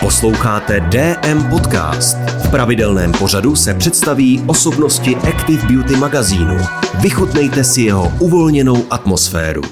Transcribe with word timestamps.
Posloucháte 0.00 0.80
DM 0.80 1.50
Podcast. 1.50 2.16
V 2.16 2.50
pravidelném 2.50 3.12
pořadu 3.12 3.56
se 3.56 3.74
představí 3.74 4.44
osobnosti 4.46 5.16
Active 5.16 5.66
Beauty 5.66 5.96
magazínu. 5.96 6.56
Vychutnejte 7.02 7.64
si 7.64 7.82
jeho 7.82 8.12
uvolněnou 8.20 8.76
atmosféru. 8.90 9.62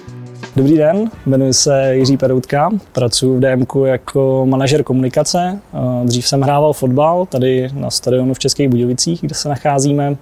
Dobrý 0.56 0.77
den, 0.77 1.11
jmenuji 1.27 1.53
se 1.53 1.95
Jiří 1.95 2.17
Peroutka, 2.17 2.71
pracuji 2.93 3.37
v 3.37 3.41
DMK 3.41 3.72
jako 3.85 4.46
manažer 4.46 4.83
komunikace. 4.83 5.59
Dřív 6.04 6.29
jsem 6.29 6.40
hrával 6.40 6.72
fotbal 6.72 7.26
tady 7.26 7.71
na 7.72 7.90
stadionu 7.90 8.35
v 8.35 8.38
Českých 8.38 8.69
Budějovicích, 8.69 9.21
kde 9.21 9.35
se 9.35 9.49
nacházíme 9.49 10.17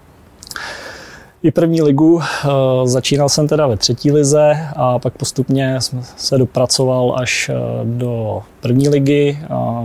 i 1.43 1.51
první 1.51 1.83
ligu. 1.83 2.21
Eh, 2.23 2.49
začínal 2.85 3.29
jsem 3.29 3.49
teda 3.49 3.67
ve 3.67 3.77
třetí 3.77 4.13
lize 4.13 4.57
a 4.77 4.99
pak 4.99 5.17
postupně 5.17 5.81
jsem 5.81 6.03
se 6.17 6.39
dopracoval 6.39 7.15
až 7.19 7.49
eh, 7.49 7.55
do 7.85 8.43
první 8.61 8.89
ligy. 8.89 9.39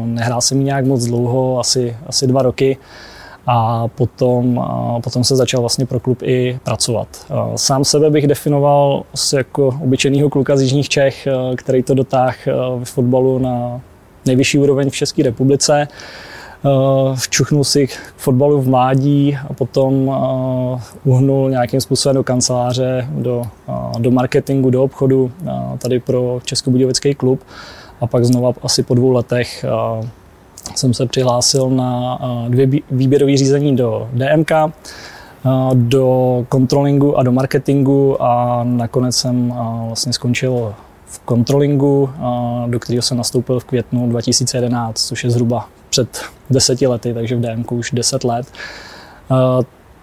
Nehrál 0.06 0.42
jsem 0.42 0.58
ji 0.58 0.64
nějak 0.64 0.86
moc 0.86 1.06
dlouho, 1.06 1.60
asi, 1.60 1.98
asi 2.08 2.28
dva 2.28 2.42
roky. 2.42 2.78
A 3.48 3.88
potom, 3.88 4.66
potom 5.04 5.24
se 5.24 5.36
začal 5.36 5.62
vlastně 5.62 5.86
pro 5.86 6.00
klub 6.00 6.24
i 6.24 6.60
pracovat. 6.64 7.08
Sám 7.56 7.86
sebe 7.86 8.10
bych 8.10 8.28
definoval 8.28 9.04
asi 9.14 9.36
jako 9.36 9.68
obyčejného 9.84 10.30
kluka 10.30 10.58
z 10.58 10.62
Jižních 10.62 10.90
Čech, 10.90 11.28
eh, 11.28 11.56
který 11.56 11.84
to 11.84 11.94
dotáhl 11.94 12.34
v 12.84 12.84
fotbalu 12.84 13.40
na 13.40 13.82
nejvyšší 14.26 14.58
úroveň 14.58 14.90
v 14.90 14.96
České 14.96 15.24
republice. 15.24 15.88
Eh, 16.66 17.16
včuchnul 17.16 17.64
si 17.64 17.88
k 17.88 17.92
fotbalu 18.18 18.62
v 18.62 18.68
mládí 18.68 19.38
a 19.50 19.54
potom 19.54 20.10
eh, 20.10 20.82
uhnul 21.04 21.50
nějakým 21.50 21.82
způsobem 21.82 22.16
do 22.16 22.24
kanceláře, 22.24 23.08
do, 23.12 23.42
eh, 23.70 24.00
do 24.00 24.12
marketingu, 24.12 24.70
do 24.70 24.84
obchodu, 24.84 25.32
tady 25.78 26.00
pro 26.00 26.40
Českobudějovický 26.44 27.16
klub. 27.16 27.44
A 28.02 28.08
pak 28.08 28.26
znova 28.26 28.54
asi 28.64 28.84
po 28.84 28.96
dvou 28.96 29.12
letech 29.12 29.66
jsem 30.76 30.94
se 30.94 31.06
přihlásil 31.06 31.70
na 31.70 32.20
dvě 32.50 32.68
výběrové 32.92 33.38
řízení 33.38 33.76
do 33.76 34.10
DMK, 34.14 34.52
do 35.74 36.46
kontrolingu 36.50 37.18
a 37.18 37.24
do 37.24 37.32
marketingu 37.32 38.24
a 38.24 38.62
nakonec 38.64 39.16
jsem 39.16 39.54
vlastně 39.88 40.14
skončil 40.14 40.74
v 41.06 41.20
kontrolingu, 41.20 42.10
do 42.68 42.80
kterého 42.80 43.02
jsem 43.02 43.18
nastoupil 43.18 43.60
v 43.60 43.66
květnu 43.66 44.10
2011, 44.10 45.08
což 45.08 45.24
je 45.24 45.30
zhruba 45.30 45.68
před 45.92 46.22
deseti 46.50 46.88
lety, 46.88 47.14
takže 47.14 47.36
v 47.36 47.42
DMK 47.42 47.72
už 47.72 47.92
deset 47.92 48.24
let. 48.24 48.48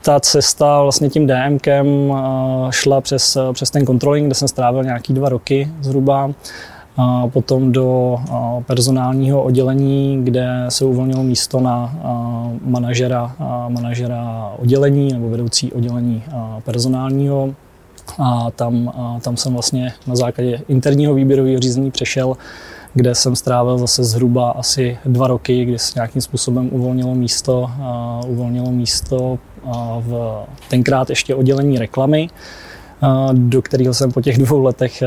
Ta 0.02 0.20
cesta 0.20 0.82
vlastně 0.82 1.08
tím 1.10 1.26
DMkem 1.26 1.86
šla 2.70 3.00
přes, 3.00 3.38
přes 3.52 3.70
ten 3.70 3.86
controlling, 3.86 4.26
kde 4.26 4.34
jsem 4.34 4.48
strávil 4.48 4.84
nějaký 4.84 5.12
dva 5.12 5.28
roky 5.28 5.68
zhruba. 5.80 6.30
Potom 7.32 7.72
do 7.72 8.18
personálního 8.66 9.42
oddělení, 9.42 10.24
kde 10.24 10.66
se 10.68 10.84
uvolnilo 10.84 11.22
místo 11.22 11.60
na 11.60 11.94
manažera, 12.64 13.36
manažera 13.68 14.52
oddělení 14.58 15.12
nebo 15.12 15.28
vedoucí 15.28 15.72
oddělení 15.72 16.22
personálního. 16.64 17.54
A 18.18 18.50
tam, 18.50 18.92
tam 19.20 19.36
jsem 19.36 19.52
vlastně 19.52 19.92
na 20.06 20.16
základě 20.16 20.60
interního 20.68 21.14
výběrového 21.14 21.60
řízení 21.60 21.90
přešel 21.90 22.36
kde 22.94 23.14
jsem 23.14 23.36
strávil 23.36 23.78
zase 23.78 24.04
zhruba 24.04 24.50
asi 24.50 24.98
dva 25.04 25.26
roky, 25.26 25.64
kdy 25.64 25.78
se 25.78 25.92
nějakým 25.96 26.22
způsobem 26.22 26.68
uvolnilo 26.72 27.14
místo, 27.14 27.60
uh, 27.60 28.30
uvolnilo 28.30 28.70
místo 28.70 29.16
uh, 29.16 29.72
v 29.98 30.46
tenkrát 30.70 31.10
ještě 31.10 31.34
oddělení 31.34 31.78
reklamy, 31.78 32.28
do 33.32 33.62
kterého 33.62 33.94
jsem 33.94 34.12
po 34.12 34.20
těch 34.22 34.38
dvou 34.38 34.62
letech, 34.62 35.02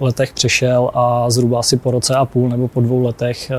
letech 0.00 0.32
přešel 0.32 0.90
a 0.94 1.30
zhruba 1.30 1.58
asi 1.58 1.76
po 1.76 1.90
roce 1.90 2.14
a 2.14 2.24
půl 2.24 2.48
nebo 2.48 2.68
po 2.68 2.80
dvou 2.80 3.02
letech 3.02 3.50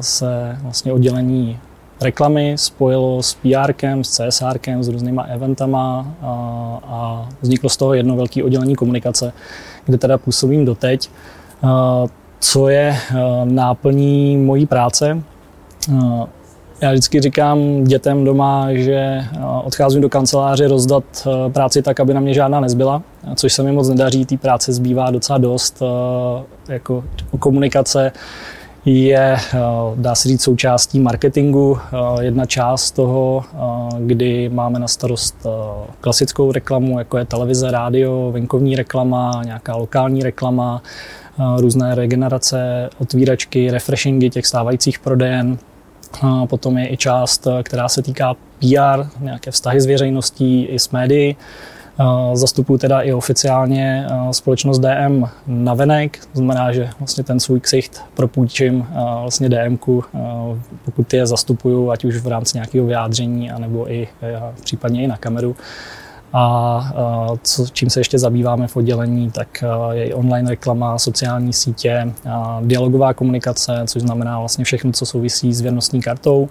se 0.00 0.58
vlastně 0.62 0.92
oddělení 0.92 1.58
reklamy 2.00 2.54
spojilo 2.58 3.22
s 3.22 3.34
PR, 3.34 3.74
s 4.02 4.10
CSR, 4.10 4.58
s 4.80 4.88
různýma 4.88 5.22
eventama 5.22 6.14
a, 6.22 6.28
a 6.86 7.28
vzniklo 7.42 7.68
z 7.68 7.76
toho 7.76 7.94
jedno 7.94 8.16
velké 8.16 8.44
oddělení 8.44 8.74
komunikace, 8.74 9.32
kde 9.84 9.98
teda 9.98 10.18
působím 10.18 10.64
doteď 10.64 11.10
co 12.44 12.68
je 12.68 12.96
eh, 12.96 13.14
náplní 13.44 14.36
mojí 14.36 14.66
práce. 14.66 15.22
Eh, 15.92 16.26
já 16.80 16.90
vždycky 16.90 17.20
říkám 17.20 17.84
dětem 17.84 18.24
doma, 18.24 18.68
že 18.72 18.94
eh, 18.94 19.26
odcházím 19.64 20.00
do 20.00 20.08
kanceláře 20.08 20.68
rozdat 20.68 21.04
práci 21.52 21.82
tak, 21.82 22.00
aby 22.00 22.14
na 22.14 22.20
mě 22.20 22.34
žádná 22.34 22.60
nezbyla, 22.60 23.02
což 23.34 23.52
se 23.52 23.62
mi 23.62 23.72
moc 23.72 23.88
nedaří, 23.88 24.24
té 24.24 24.36
práce 24.36 24.72
zbývá 24.72 25.10
docela 25.10 25.38
dost. 25.38 25.82
Jako 26.68 27.04
komunikace 27.38 28.12
je, 28.84 29.36
dá 29.94 30.14
se 30.14 30.28
říct, 30.28 30.42
součástí 30.42 31.00
marketingu. 31.00 31.78
Jedna 32.20 32.46
část 32.46 32.90
toho, 32.90 33.44
kdy 33.98 34.48
máme 34.48 34.78
na 34.78 34.88
starost 34.88 35.46
klasickou 36.00 36.52
reklamu, 36.52 36.98
jako 36.98 37.18
je 37.18 37.24
televize, 37.24 37.70
rádio, 37.70 38.30
venkovní 38.32 38.76
reklama, 38.76 39.42
nějaká 39.44 39.76
lokální 39.76 40.22
reklama, 40.22 40.82
různé 41.58 41.94
regenerace, 41.94 42.90
otvíračky, 42.98 43.70
refreshingy 43.70 44.30
těch 44.30 44.46
stávajících 44.46 44.98
prodejen. 44.98 45.58
Potom 46.48 46.78
je 46.78 46.92
i 46.92 46.96
část, 46.96 47.46
která 47.62 47.88
se 47.88 48.02
týká 48.02 48.34
PR, 48.34 49.06
nějaké 49.20 49.50
vztahy 49.50 49.80
s 49.80 49.86
veřejností 49.86 50.64
i 50.64 50.78
s 50.78 50.90
médií. 50.90 51.36
Zastupuji 52.32 52.78
teda 52.78 53.00
i 53.00 53.12
oficiálně 53.12 54.06
společnost 54.30 54.78
DM 54.78 55.24
na 55.46 55.74
venek, 55.74 56.18
to 56.32 56.38
znamená, 56.38 56.72
že 56.72 56.88
vlastně 56.98 57.24
ten 57.24 57.40
svůj 57.40 57.60
ksicht 57.60 58.02
propůjčím 58.14 58.86
vlastně 59.20 59.48
DMku, 59.48 60.04
pokud 60.84 61.14
je 61.14 61.26
zastupuju, 61.26 61.90
ať 61.90 62.04
už 62.04 62.16
v 62.16 62.26
rámci 62.28 62.56
nějakého 62.56 62.86
vyjádření, 62.86 63.50
anebo 63.50 63.92
i 63.92 64.08
případně 64.64 65.02
i 65.02 65.06
na 65.06 65.16
kameru. 65.16 65.56
A 66.36 66.92
co, 67.42 67.66
čím 67.72 67.90
se 67.90 68.00
ještě 68.00 68.18
zabýváme 68.18 68.66
v 68.66 68.76
oddělení, 68.76 69.30
tak 69.30 69.64
je 69.90 70.14
online 70.14 70.50
reklama, 70.50 70.98
sociální 70.98 71.52
sítě, 71.52 72.12
dialogová 72.62 73.14
komunikace, 73.14 73.82
což 73.86 74.02
znamená 74.02 74.38
vlastně 74.38 74.64
všechno, 74.64 74.92
co 74.92 75.06
souvisí 75.06 75.54
s 75.54 75.60
věrnostní 75.60 76.02
kartou. 76.02 76.48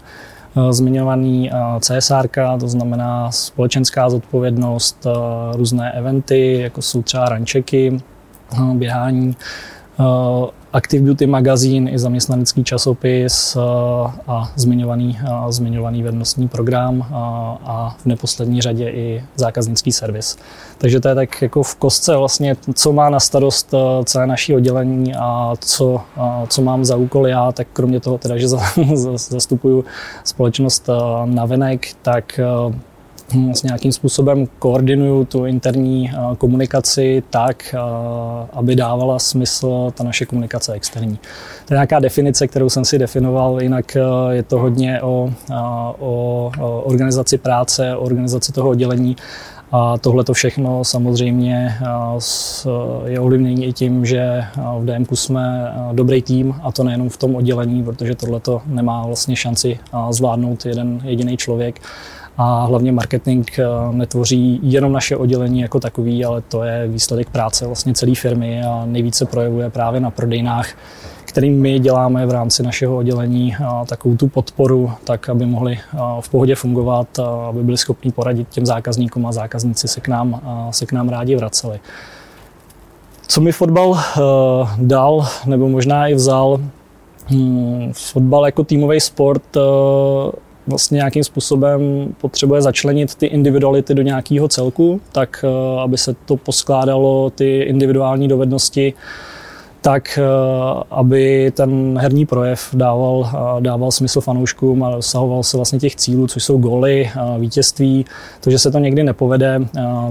Zmiňovaný 0.70 1.52
CSR, 1.80 2.30
to 2.60 2.68
znamená 2.68 3.32
společenská 3.32 4.10
zodpovědnost, 4.10 5.08
různé 5.54 5.92
eventy, 5.92 6.60
jako 6.62 6.82
jsou 6.82 7.02
třeba 7.02 7.26
rančeky, 7.26 8.02
běhání, 8.74 9.36
Active 10.74 11.04
Beauty 11.04 11.28
magazín 11.28 11.90
i 11.90 12.00
zaměstnanecký 12.00 12.64
časopis 12.64 13.56
eh, 13.56 13.60
a 14.28 14.52
zmiňovaný, 14.56 15.20
eh, 15.24 15.52
zmiňovaný 15.52 16.04
vednostní 16.04 16.48
program 16.48 17.06
a, 17.14 17.58
eh, 17.92 18.00
v 18.02 18.06
neposlední 18.06 18.62
řadě 18.62 18.90
i 18.90 19.24
zákaznický 19.36 19.92
servis. 19.92 20.38
Takže 20.78 21.00
to 21.00 21.08
je 21.08 21.16
tak 21.16 21.42
jako 21.42 21.64
v 21.64 21.76
kostce 21.76 22.16
vlastně, 22.18 22.56
co 22.74 22.94
má 22.94 23.10
na 23.10 23.20
starost 23.20 23.74
celé 24.06 24.28
naší 24.28 24.56
oddělení 24.56 25.16
a 25.16 25.54
co, 25.60 26.02
co 26.48 26.62
mám 26.62 26.86
za 26.86 26.96
úkol 26.96 27.28
já, 27.28 27.52
tak 27.52 27.68
kromě 27.74 28.00
toho 28.00 28.18
teda, 28.18 28.38
že 28.38 28.48
zastupuju 29.16 29.86
společnost 30.24 30.90
na 31.26 31.46
venek, 31.46 31.88
tak 32.02 32.40
s 33.54 33.64
nějakým 33.64 33.92
způsobem 33.92 34.48
koordinuju 34.60 35.26
tu 35.26 35.46
interní 35.46 36.12
eh, 36.14 36.36
komunikaci 36.38 37.24
tak, 37.30 37.76
eh, 37.78 37.80
aby 38.54 38.76
dávala 38.76 39.20
smysl 39.20 39.92
ta 39.96 40.04
naše 40.04 40.26
komunikace 40.26 40.74
externí. 40.74 41.20
To 41.66 41.74
je 41.74 41.76
nějaká 41.76 42.00
definice, 42.00 42.48
kterou 42.48 42.70
jsem 42.70 42.86
si 42.86 43.00
definoval, 43.00 43.62
jinak 43.62 43.96
eh, 43.96 44.02
je 44.30 44.44
to 44.44 44.60
hodně 44.60 45.02
o, 45.02 45.30
o 46.00 46.52
organizaci 46.86 47.38
práce, 47.38 47.96
o 47.96 48.02
organizaci 48.02 48.52
toho 48.52 48.70
oddělení. 48.70 49.16
A 49.76 49.98
tohle 49.98 50.24
to 50.24 50.34
všechno 50.34 50.84
samozřejmě 50.84 51.76
je 53.06 53.20
ovlivnění 53.20 53.66
i 53.66 53.74
tím, 53.74 54.06
že 54.06 54.44
v 54.80 54.86
DMku 54.86 55.16
jsme 55.16 55.74
dobrý 55.92 56.22
tým 56.22 56.56
a 56.64 56.72
to 56.72 56.84
nejenom 56.84 57.10
v 57.10 57.18
tom 57.18 57.36
oddělení, 57.36 57.84
protože 57.84 58.16
tohle 58.16 58.40
to 58.40 58.62
nemá 58.66 59.06
vlastně 59.06 59.36
šanci 59.36 59.80
zvládnout 60.10 60.66
jeden 60.66 61.02
jediný 61.04 61.38
člověk 61.38 61.82
a 62.38 62.66
hlavně 62.66 62.92
marketing 62.92 63.48
eh, 63.60 63.64
netvoří 63.92 64.60
jenom 64.64 64.92
naše 64.92 65.18
oddělení 65.18 65.62
jako 65.62 65.80
takový, 65.80 66.26
ale 66.26 66.42
to 66.42 66.64
je 66.64 66.88
výsledek 66.88 67.30
práce 67.30 67.66
vlastně 67.66 67.94
celé 67.94 68.16
firmy 68.16 68.64
a 68.64 68.84
nejvíce 68.86 69.26
projevuje 69.26 69.70
právě 69.70 70.00
na 70.00 70.12
prodejnách, 70.12 70.70
kterým 71.26 71.62
my 71.62 71.80
děláme 71.80 72.26
v 72.26 72.32
rámci 72.32 72.64
našeho 72.64 72.98
oddělení 72.98 73.56
eh, 73.56 73.66
takovou 73.86 74.16
tu 74.16 74.28
podporu, 74.28 74.92
tak 75.04 75.30
aby 75.30 75.46
mohli 75.46 75.74
eh, 75.74 75.98
v 76.20 76.30
pohodě 76.30 76.56
fungovat, 76.56 77.20
aby 77.50 77.64
byli 77.64 77.78
schopni 77.78 78.12
poradit 78.12 78.50
těm 78.50 78.66
zákazníkům 78.66 79.26
a 79.26 79.32
zákazníci 79.32 79.88
se 79.88 80.02
k 80.02 80.08
nám, 80.08 80.42
se 80.72 80.86
k 80.86 80.92
nám 80.92 81.10
rádi 81.10 81.36
vraceli. 81.36 81.80
Co 83.28 83.42
mi 83.42 83.52
fotbal 83.52 84.00
dal, 84.78 85.28
nebo 85.46 85.70
možná 85.70 86.08
i 86.08 86.14
vzal, 86.14 86.60
hmm, 87.28 87.92
fotbal 87.94 88.46
jako 88.46 88.64
týmový 88.64 89.00
sport 89.00 89.58
vlastně 90.68 90.96
nějakým 90.96 91.24
způsobem 91.24 91.82
potřebuje 92.22 92.62
začlenit 92.62 93.16
ty 93.16 93.26
individuality 93.26 93.94
do 93.94 94.02
nějakého 94.02 94.48
celku, 94.48 95.02
tak 95.12 95.46
eh, 95.48 95.82
aby 95.82 95.98
se 95.98 96.16
to 96.26 96.38
poskládalo, 96.38 97.30
ty 97.30 97.60
individuální 97.62 98.28
dovednosti, 98.28 98.94
tak 99.82 100.20
aby 100.92 101.52
ten 101.56 101.98
herní 102.00 102.26
projev 102.26 102.70
dával, 102.74 103.30
dával 103.60 103.92
smysl 103.92 104.22
fanouškům 104.22 104.84
a 104.84 104.92
dosahoval 104.92 105.44
se 105.44 105.58
vlastně 105.58 105.80
těch 105.80 105.96
cílů, 105.96 106.28
což 106.28 106.44
jsou 106.44 106.58
góly, 106.58 107.10
vítězství. 107.40 108.06
To, 108.40 108.52
že 108.52 108.60
se 108.60 108.72
to 108.72 108.80
někdy 108.80 109.04
nepovede, 109.04 109.60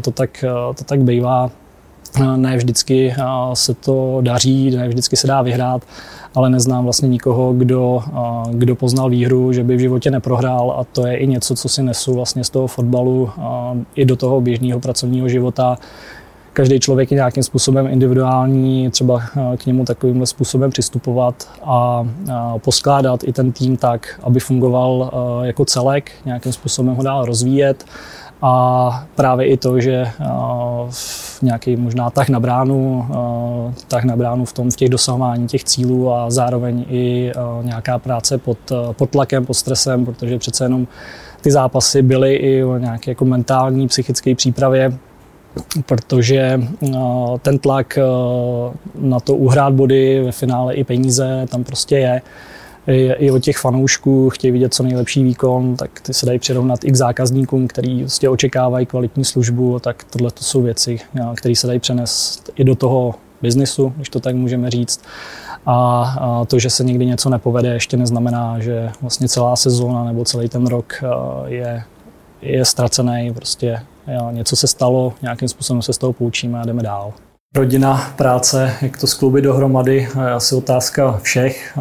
to 0.03 0.11
tak, 0.11 0.45
to 0.77 0.85
tak 0.85 1.01
bývá. 1.01 1.51
Ne 2.37 2.57
vždycky 2.57 3.15
se 3.55 3.75
to 3.75 4.19
daří, 4.21 4.71
ne 4.71 4.89
vždycky 4.89 5.17
se 5.17 5.27
dá 5.27 5.43
vyhrát, 5.43 5.83
ale 6.35 6.51
neznám 6.51 6.85
vlastně 6.85 7.09
nikoho, 7.09 7.53
kdo, 7.53 8.03
kdo 8.51 8.75
poznal 8.75 9.11
výhru, 9.11 9.53
že 9.53 9.65
by 9.65 9.77
v 9.77 9.81
životě 9.81 10.11
neprohrál 10.11 10.75
a 10.79 10.85
to 10.85 11.07
je 11.07 11.17
i 11.17 11.27
něco, 11.27 11.55
co 11.55 11.69
si 11.69 11.83
nesu 11.83 12.15
vlastně 12.15 12.45
z 12.45 12.51
toho 12.51 12.67
fotbalu 12.67 13.31
i 13.95 14.05
do 14.05 14.17
toho 14.17 14.41
běžného 14.41 14.81
pracovního 14.81 15.29
života. 15.29 15.79
Každý 16.53 16.81
člověk 16.81 17.11
je 17.11 17.15
nějakým 17.15 17.43
způsobem 17.43 17.87
individuální, 17.87 18.91
třeba 18.91 19.23
k 19.57 19.67
němu 19.67 19.85
takovýmhle 19.85 20.27
způsobem 20.27 20.71
přistupovat 20.71 21.49
a 21.65 22.09
poskládat 22.59 23.25
i 23.25 23.33
ten 23.33 23.53
tým 23.53 23.77
tak, 23.77 24.21
aby 24.23 24.41
fungoval 24.41 25.11
jako 25.43 25.65
celek, 25.65 26.13
nějakým 26.25 26.53
způsobem 26.53 26.95
ho 26.95 27.03
dál 27.03 27.25
rozvíjet 27.25 27.85
a 28.43 29.07
právě 29.15 29.47
i 29.47 29.57
to, 29.57 29.81
že 29.81 30.07
nějaký 31.43 31.77
možná 31.77 32.11
tah 32.11 32.29
na 32.29 32.41
bránu, 32.41 33.07
tah 33.89 34.05
na 34.05 34.17
bránu 34.17 34.45
v 34.45 34.53
tom, 34.53 34.71
v 34.71 34.77
těch 34.77 34.89
dosahování 34.89 35.49
těch 35.49 35.65
cílů 35.65 36.13
a 36.13 36.31
zároveň 36.31 36.85
i 36.89 37.33
nějaká 37.63 37.99
práce 37.99 38.39
pod, 38.39 38.59
pod 38.93 39.11
tlakem, 39.11 39.47
pod 39.47 39.55
stresem, 39.55 40.05
protože 40.05 40.39
přece 40.39 40.65
jenom 40.65 40.87
ty 41.41 41.51
zápasy 41.51 42.03
byly 42.03 42.35
i 42.35 42.65
o 42.65 42.79
nějaké 42.79 43.11
jako 43.11 43.25
mentální, 43.25 43.89
psychické 43.89 44.35
přípravě, 44.35 44.93
protože 45.87 46.61
ten 47.43 47.59
tlak 47.59 47.99
na 48.95 49.21
to 49.21 49.35
uhrát 49.35 49.73
body 49.73 50.23
ve 50.25 50.33
finále 50.33 50.75
i 50.75 50.85
peníze 50.85 51.47
tam 51.51 51.65
prostě 51.65 51.99
je 51.99 52.23
i 52.87 53.31
od 53.31 53.39
těch 53.39 53.59
fanoušků 53.59 54.31
chtějí 54.31 54.53
vidět 54.53 54.75
co 54.75 54.83
nejlepší 54.83 55.25
výkon, 55.25 55.77
tak 55.77 56.01
ty 56.01 56.15
se 56.15 56.27
dají 56.27 56.39
přirovnat 56.39 56.85
i 56.85 56.91
k 56.91 56.97
zákazníkům, 56.97 57.69
který 57.69 58.01
prostě 58.01 58.29
očekávají 58.29 58.87
kvalitní 58.87 59.25
službu, 59.25 59.79
tak 59.79 60.05
tohle 60.05 60.31
to 60.31 60.45
jsou 60.45 60.63
věci, 60.63 61.01
které 61.35 61.57
se 61.57 61.67
dají 61.67 61.79
přenést 61.79 62.51
i 62.57 62.65
do 62.65 62.75
toho 62.75 63.15
biznisu, 63.43 63.93
když 63.97 64.09
to 64.09 64.21
tak 64.21 64.35
můžeme 64.35 64.71
říct. 64.71 65.01
A 65.67 66.45
to, 66.47 66.59
že 66.59 66.71
se 66.71 66.85
někdy 66.85 67.07
něco 67.07 67.31
nepovede, 67.31 67.69
ještě 67.75 67.97
neznamená, 67.97 68.61
že 68.61 68.91
vlastně 69.03 69.29
celá 69.29 69.57
sezóna 69.57 70.05
nebo 70.05 70.25
celý 70.25 70.49
ten 70.49 70.67
rok 70.67 70.95
je, 71.47 71.83
je 72.43 72.65
ztracený. 72.65 73.33
Prostě 73.35 73.81
něco 74.31 74.57
se 74.57 74.67
stalo, 74.67 75.13
nějakým 75.23 75.49
způsobem 75.49 75.83
se 75.83 75.93
z 75.93 75.99
toho 75.99 76.13
poučíme 76.13 76.61
a 76.61 76.65
jdeme 76.67 76.83
dál. 76.83 77.13
Rodina, 77.55 78.13
práce, 78.17 78.73
jak 78.83 78.97
to 78.97 79.07
skloubit 79.07 79.45
dohromady, 79.45 80.09
je 80.27 80.33
asi 80.33 80.55
otázka 80.55 81.21
všech, 81.23 81.79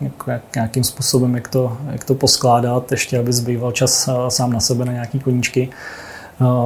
jak, 0.00 0.12
jak, 0.26 0.42
nějakým 0.54 0.84
způsobem, 0.84 1.34
jak 1.34 1.48
to, 1.48 1.76
jak 1.92 2.04
to 2.04 2.14
poskládat, 2.14 2.92
ještě 2.92 3.18
aby 3.18 3.32
zbýval 3.32 3.72
čas 3.72 4.08
sám 4.28 4.52
na 4.52 4.60
sebe 4.60 4.84
na 4.84 4.92
nějaký 4.92 5.20
koníčky. 5.20 5.68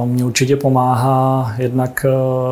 Mně 0.05 0.25
určitě 0.25 0.55
pomáhá 0.55 1.53
jednak 1.57 2.05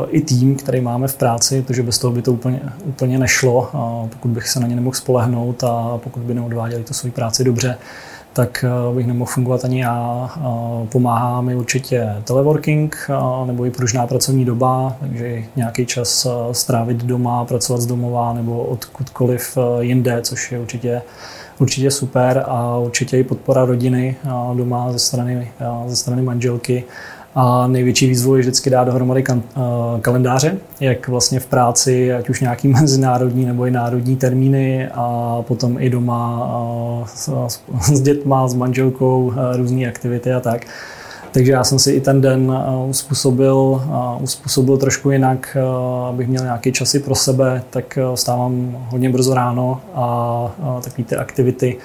i 0.10 0.22
tým, 0.22 0.56
který 0.56 0.82
máme 0.82 1.08
v 1.08 1.16
práci, 1.16 1.62
protože 1.62 1.84
bez 1.84 2.00
toho 2.00 2.14
by 2.14 2.22
to 2.22 2.32
úplně, 2.32 2.60
úplně 2.86 3.18
nešlo, 3.18 3.70
pokud 4.10 4.28
bych 4.28 4.50
se 4.50 4.60
na 4.60 4.68
ně 4.68 4.76
nemohl 4.76 4.96
spolehnout 4.96 5.64
a 5.64 6.00
pokud 6.04 6.24
by 6.24 6.34
neodváděli 6.34 6.84
tu 6.84 6.94
svoji 6.94 7.12
práci 7.12 7.44
dobře 7.44 7.78
tak 8.36 8.66
eh, 8.68 8.96
bych 8.96 9.08
nemohl 9.08 9.32
fungovat 9.32 9.66
ani 9.66 9.82
já. 9.82 10.30
Pomáhá 10.92 11.42
mi 11.42 11.56
určitě 11.56 12.16
teleworking 12.24 13.10
nebo 13.46 13.66
i 13.66 13.72
pružná 13.72 14.08
pracovní 14.08 14.46
doba, 14.46 14.96
takže 15.00 15.44
nějaký 15.56 15.86
čas 15.86 16.26
eh, 16.26 16.54
strávit 16.54 16.98
doma, 16.98 17.46
pracovat 17.46 17.82
z 17.82 17.86
domova 17.86 18.34
nebo 18.34 18.64
odkudkoliv 18.64 19.58
eh, 19.58 19.84
jinde, 19.84 20.22
což 20.22 20.52
je 20.52 20.60
určitě 20.60 21.02
určitě 21.60 21.92
super 21.92 22.44
a 22.48 22.78
určitě 22.78 23.18
i 23.18 23.24
podpora 23.24 23.66
rodiny 23.66 24.16
doma 24.54 24.92
ze 24.92 25.00
strany, 25.00 25.52
ze 25.88 25.96
strany 25.96 26.22
manželky 26.22 26.84
a 27.36 27.68
největší 27.68 28.08
výzvu 28.08 28.36
je 28.36 28.42
vždycky 28.42 28.70
dát 28.70 28.84
dohromady 28.84 29.24
kan, 29.24 29.38
uh, 29.58 30.00
kalendáře, 30.00 30.58
jak 30.80 31.08
vlastně 31.08 31.40
v 31.40 31.46
práci, 31.46 32.14
ať 32.14 32.30
už 32.30 32.42
nějaký 32.42 32.68
mezinárodní 32.82 33.46
nebo 33.46 33.66
i 33.66 33.72
národní 33.72 34.16
termíny 34.16 34.90
a 34.94 35.38
potom 35.48 35.78
i 35.80 35.90
doma 35.90 36.50
uh, 37.00 37.08
s, 37.08 37.30
s 37.96 38.02
dětma, 38.02 38.48
s 38.48 38.54
manželkou, 38.54 39.26
uh, 39.26 39.58
různé 39.58 39.88
aktivity 39.88 40.34
a 40.34 40.40
tak. 40.40 40.66
Takže 41.32 41.52
já 41.52 41.64
jsem 41.64 41.80
si 41.80 41.92
i 41.92 42.02
ten 42.02 42.22
den 42.22 42.52
uh, 42.52 42.90
uspůsobil, 42.90 43.82
uspůsobil 44.22 44.78
trošku 44.78 45.12
jinak, 45.12 45.58
abych 46.10 46.28
měl 46.28 46.44
nějaký 46.44 46.72
časy 46.72 47.00
pro 47.00 47.16
sebe, 47.16 47.64
tak 47.70 48.00
uh, 48.10 48.16
stávám 48.16 48.86
hodně 48.90 49.10
brzo 49.10 49.34
ráno 49.34 49.82
a 49.94 50.82
takové 50.84 51.04
ty 51.04 51.16
aktivity 51.16 51.78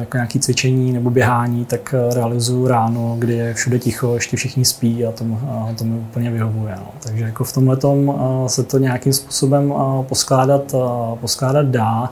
jako 0.00 0.16
nějaké 0.16 0.38
cvičení 0.38 0.92
nebo 0.92 1.10
běhání, 1.10 1.64
tak 1.64 1.94
eh, 1.94 2.14
realizuju 2.14 2.66
ráno, 2.66 3.16
kdy 3.18 3.34
je 3.34 3.54
všude 3.54 3.78
ticho, 3.78 4.14
ještě 4.14 4.36
všichni 4.36 4.64
spí 4.64 5.06
a 5.06 5.12
to, 5.12 5.24
a 5.48 5.68
to 5.78 5.84
mi 5.84 5.98
úplně 5.98 6.30
vyhovuje. 6.30 6.74
No. 6.76 6.86
Takže 7.02 7.24
jako 7.24 7.44
v 7.44 7.52
tomhle 7.52 7.76
eh, 7.84 8.48
se 8.48 8.62
to 8.62 8.78
nějakým 8.78 9.12
způsobem 9.12 9.74
eh, 9.76 10.04
poskládat, 10.04 10.74
poskládat 11.20 11.66
dá. 11.66 12.10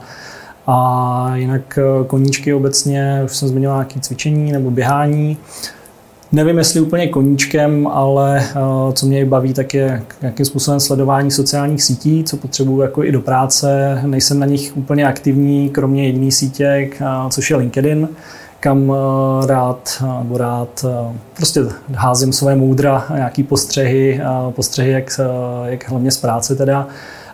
A 0.67 1.31
jinak 1.35 1.79
koníčky 2.07 2.53
obecně, 2.53 3.21
už 3.25 3.37
jsem 3.37 3.47
zmiňoval 3.47 3.77
nějaké 3.77 3.99
cvičení 3.99 4.51
nebo 4.51 4.71
běhání. 4.71 5.37
Nevím, 6.33 6.57
jestli 6.57 6.81
úplně 6.81 7.07
koníčkem, 7.07 7.87
ale 7.87 8.43
uh, 8.55 8.93
co 8.93 9.05
mě 9.05 9.25
baví, 9.25 9.53
tak 9.53 9.73
je 9.73 10.03
nějakým 10.21 10.45
způsobem 10.45 10.79
sledování 10.79 11.31
sociálních 11.31 11.83
sítí, 11.83 12.23
co 12.23 12.37
potřebuju 12.37 12.81
jako 12.81 13.03
i 13.03 13.11
do 13.11 13.21
práce. 13.21 13.99
Nejsem 14.05 14.39
na 14.39 14.45
nich 14.45 14.77
úplně 14.77 15.07
aktivní, 15.07 15.69
kromě 15.69 16.05
jediné 16.05 16.31
sítě, 16.31 16.89
uh, 17.01 17.29
což 17.29 17.49
je 17.49 17.57
LinkedIn, 17.57 18.09
kam 18.59 18.89
uh, 18.89 18.97
rád 19.45 20.03
nebo 20.19 20.37
rád 20.37 20.85
prostě 21.35 21.61
házím 21.93 22.33
své 22.33 22.55
moudra, 22.55 23.05
nějaký 23.15 23.43
postřehy, 23.43 24.21
postřehy 24.49 24.91
jak, 24.91 25.19
jak 25.65 25.89
hlavně 25.89 26.11
z 26.11 26.17
práce 26.17 26.55
teda 26.55 26.87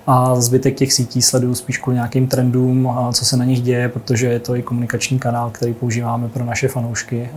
a 0.08 0.36
zbytek 0.36 0.76
těch 0.76 0.94
sítí 0.94 1.22
sleduju 1.22 1.56
spíš 1.56 1.78
kvůli 1.78 1.96
nějakým 1.96 2.28
trendům, 2.28 2.98
co 3.14 3.26
se 3.26 3.38
na 3.38 3.46
nich 3.46 3.62
děje, 3.62 3.90
protože 3.90 4.28
je 4.28 4.40
to 4.40 4.56
i 4.56 4.62
komunikační 4.62 5.20
kanál, 5.20 5.50
který 5.50 5.74
používáme 5.74 6.30
pro 6.30 6.46
naše 6.46 6.68
fanoušky, 6.68 7.30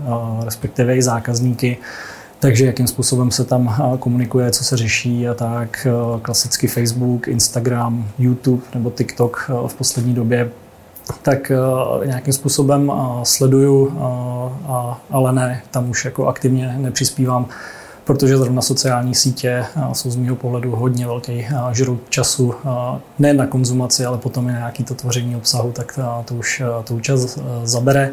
respektive 0.45 0.97
i 0.97 1.03
zákazníky. 1.03 1.79
Takže 2.39 2.67
jakým 2.67 2.87
způsobem 2.87 3.31
se 3.31 3.45
tam 3.45 3.97
komunikuje, 3.99 4.51
co 4.51 4.65
se 4.65 4.77
řeší 4.77 5.29
a 5.29 5.35
tak. 5.35 5.87
Klasicky 6.23 6.69
Facebook, 6.69 7.29
Instagram, 7.29 8.09
YouTube 8.19 8.63
nebo 8.75 8.91
TikTok 8.91 9.51
v 9.67 9.75
poslední 9.75 10.15
době 10.15 10.51
tak 11.23 11.53
nějakým 12.05 12.33
způsobem 12.33 12.93
sleduju, 13.23 13.99
ale 15.11 15.33
ne, 15.33 15.63
tam 15.71 15.91
už 15.91 16.05
jako 16.05 16.27
aktivně 16.27 16.75
nepřispívám 16.79 17.47
protože 18.11 18.39
zrovna 18.39 18.63
sociální 18.63 19.15
sítě 19.15 19.65
jsou 19.93 20.11
z 20.11 20.17
mého 20.17 20.37
pohledu 20.37 20.77
hodně 20.77 21.07
velký 21.07 21.47
žrout 21.73 22.01
času, 22.09 22.55
ne 23.19 23.35
na 23.35 23.47
konzumaci, 23.47 24.05
ale 24.05 24.19
potom 24.19 24.49
i 24.49 24.53
na 24.53 24.59
nějaký 24.59 24.85
to 24.85 24.95
tvoření 24.95 25.37
obsahu, 25.37 25.73
tak 25.73 25.99
to 26.25 26.35
už 26.35 26.63
to 26.85 26.95
už 26.95 27.03
čas 27.03 27.39
zabere 27.65 28.13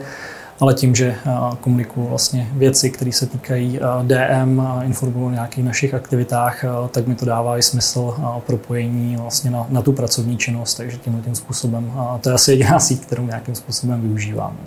ale 0.59 0.73
tím, 0.73 0.95
že 0.95 1.15
komunikuju 1.61 2.07
vlastně 2.07 2.49
věci, 2.53 2.89
které 2.89 3.11
se 3.11 3.25
týkají 3.25 3.79
DM, 4.03 4.61
informuji 4.83 5.25
o 5.25 5.29
nějakých 5.29 5.63
našich 5.63 5.93
aktivitách, 5.93 6.65
tak 6.91 7.07
mi 7.07 7.15
to 7.15 7.25
dává 7.25 7.57
i 7.57 7.61
smysl 7.61 8.15
propojení 8.45 9.17
vlastně 9.17 9.51
na, 9.51 9.65
na 9.69 9.81
tu 9.81 9.93
pracovní 9.93 10.37
činnost, 10.37 10.75
takže 10.75 10.97
tímhle 10.97 11.21
tím 11.21 11.35
způsobem. 11.35 11.91
To 12.21 12.29
je 12.29 12.35
asi 12.35 12.51
jediná 12.51 12.79
síť, 12.79 13.01
kterou 13.01 13.25
nějakým 13.25 13.55
způsobem 13.55 14.01
využívám. 14.01 14.57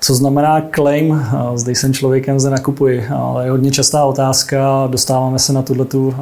Co 0.00 0.14
znamená 0.14 0.62
claim? 0.74 1.26
Zde 1.54 1.72
jsem 1.72 1.92
člověkem, 1.92 2.40
zde 2.40 2.50
nakupuji. 2.50 3.06
Ale 3.08 3.44
je 3.44 3.50
hodně 3.50 3.70
častá 3.70 4.04
otázka, 4.04 4.86
dostáváme 4.86 5.38
se 5.38 5.52
na 5.52 5.62
tuto 5.62 6.14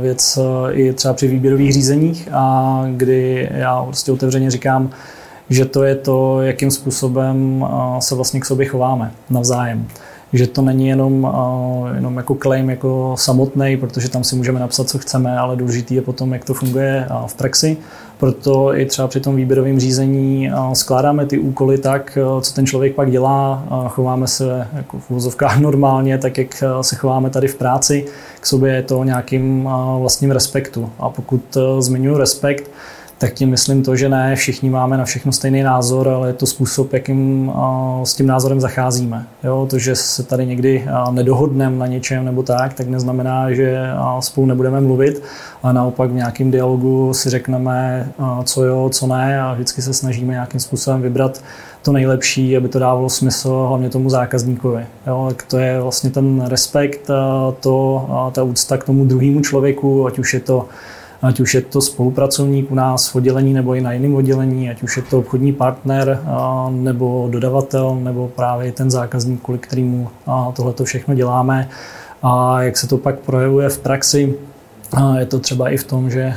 věc 0.00 0.38
i 0.70 0.92
třeba 0.92 1.14
při 1.14 1.28
výběrových 1.28 1.72
řízeních, 1.72 2.28
a 2.32 2.84
kdy 2.96 3.48
já 3.52 3.82
prostě 3.82 4.12
otevřeně 4.12 4.50
říkám, 4.50 4.90
že 5.50 5.64
to 5.64 5.82
je 5.82 5.94
to, 5.94 6.42
jakým 6.42 6.70
způsobem 6.70 7.66
se 7.98 8.14
vlastně 8.14 8.40
k 8.40 8.44
sobě 8.44 8.66
chováme 8.66 9.12
navzájem 9.30 9.86
že 10.32 10.46
to 10.46 10.62
není 10.62 10.88
jenom, 10.88 11.32
jenom 11.94 12.16
jako 12.16 12.34
claim 12.34 12.70
jako 12.70 13.14
samotný, 13.18 13.76
protože 13.76 14.08
tam 14.08 14.24
si 14.24 14.36
můžeme 14.36 14.60
napsat, 14.60 14.88
co 14.88 14.98
chceme, 14.98 15.38
ale 15.38 15.56
důležitý 15.56 15.94
je 15.94 16.02
potom, 16.02 16.32
jak 16.32 16.44
to 16.44 16.54
funguje 16.54 17.06
v 17.26 17.34
praxi. 17.34 17.76
Proto 18.20 18.74
i 18.74 18.86
třeba 18.86 19.08
při 19.08 19.20
tom 19.20 19.36
výběrovém 19.36 19.80
řízení 19.80 20.50
skládáme 20.72 21.26
ty 21.26 21.38
úkoly 21.38 21.78
tak, 21.78 22.18
co 22.40 22.54
ten 22.54 22.66
člověk 22.66 22.94
pak 22.94 23.10
dělá, 23.10 23.64
chováme 23.88 24.26
se 24.26 24.68
jako 24.72 24.98
v 24.98 25.10
úvozovkách 25.10 25.58
normálně, 25.60 26.18
tak 26.18 26.38
jak 26.38 26.64
se 26.80 26.96
chováme 26.96 27.30
tady 27.30 27.48
v 27.48 27.54
práci, 27.54 28.04
k 28.40 28.46
sobě 28.46 28.74
je 28.74 28.82
to 28.82 29.04
nějakým 29.04 29.68
vlastním 29.98 30.30
respektu. 30.30 30.90
A 30.98 31.10
pokud 31.10 31.56
zmiňuji 31.78 32.18
respekt, 32.18 32.70
tak 33.20 33.34
tím 33.34 33.50
myslím 33.50 33.82
to, 33.82 33.96
že 33.96 34.08
ne 34.08 34.36
všichni 34.36 34.70
máme 34.70 34.96
na 34.96 35.04
všechno 35.04 35.32
stejný 35.32 35.62
názor, 35.62 36.08
ale 36.08 36.28
je 36.28 36.32
to 36.32 36.46
způsob, 36.46 36.92
jakým 36.92 37.52
s 38.04 38.14
tím 38.14 38.26
názorem 38.26 38.60
zacházíme. 38.60 39.26
Jo, 39.44 39.66
to, 39.70 39.78
že 39.78 39.96
se 39.96 40.22
tady 40.22 40.46
někdy 40.46 40.84
nedohodneme 41.10 41.76
na 41.76 41.86
něčem 41.86 42.24
nebo 42.24 42.42
tak, 42.42 42.74
tak 42.74 42.88
neznamená, 42.88 43.52
že 43.52 43.78
spolu 44.20 44.46
nebudeme 44.46 44.80
mluvit, 44.80 45.22
a 45.62 45.72
naopak 45.72 46.10
v 46.10 46.14
nějakém 46.14 46.50
dialogu 46.50 47.14
si 47.14 47.30
řekneme, 47.30 48.08
co 48.44 48.64
jo, 48.64 48.88
co 48.92 49.06
ne 49.06 49.40
a 49.40 49.54
vždycky 49.54 49.82
se 49.82 49.94
snažíme 49.94 50.32
nějakým 50.32 50.60
způsobem 50.60 51.02
vybrat 51.02 51.42
to 51.82 51.92
nejlepší, 51.92 52.56
aby 52.56 52.68
to 52.68 52.78
dávalo 52.78 53.08
smysl 53.08 53.66
hlavně 53.68 53.88
tomu 53.88 54.10
zákazníkovi. 54.10 54.86
Jo, 55.06 55.30
to 55.48 55.58
je 55.58 55.80
vlastně 55.80 56.10
ten 56.10 56.44
respekt, 56.46 57.10
to, 57.60 58.06
ta 58.32 58.42
úcta 58.42 58.76
k 58.76 58.84
tomu 58.84 59.04
druhému 59.04 59.40
člověku, 59.40 60.06
ať 60.06 60.18
už 60.18 60.34
je 60.34 60.40
to 60.40 60.68
ať 61.22 61.40
už 61.40 61.54
je 61.54 61.60
to 61.60 61.80
spolupracovník 61.80 62.70
u 62.70 62.74
nás 62.74 63.08
v 63.08 63.16
oddělení 63.16 63.52
nebo 63.52 63.74
i 63.74 63.80
na 63.80 63.92
jiném 63.92 64.14
oddělení, 64.14 64.70
ať 64.70 64.82
už 64.82 64.96
je 64.96 65.02
to 65.02 65.18
obchodní 65.18 65.52
partner 65.52 66.20
nebo 66.70 67.28
dodavatel 67.30 67.98
nebo 68.02 68.28
právě 68.28 68.72
ten 68.72 68.90
zákazník, 68.90 69.42
kvůli 69.42 69.58
kterému 69.58 70.08
tohle 70.56 70.74
všechno 70.84 71.14
děláme. 71.14 71.68
A 72.22 72.62
jak 72.62 72.76
se 72.76 72.88
to 72.88 72.98
pak 72.98 73.18
projevuje 73.18 73.68
v 73.68 73.78
praxi, 73.78 74.34
je 75.18 75.26
to 75.26 75.38
třeba 75.38 75.70
i 75.70 75.76
v 75.76 75.84
tom, 75.84 76.10
že 76.10 76.34